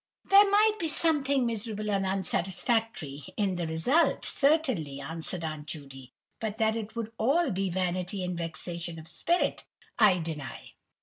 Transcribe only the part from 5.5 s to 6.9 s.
Judy; "but that